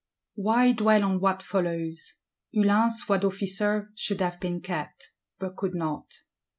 Why 0.33 0.71
dwell 0.71 1.03
on 1.03 1.19
what 1.19 1.43
follows? 1.43 2.13
Hulin's 2.51 3.03
foi 3.03 3.19
d'officier 3.19 3.89
should 3.93 4.19
have 4.21 4.39
been 4.39 4.59
kept, 4.59 5.11
but 5.37 5.55
could 5.55 5.75
not. 5.75 6.07